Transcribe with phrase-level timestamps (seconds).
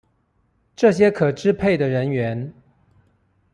[0.75, 2.55] 這些可支配的人員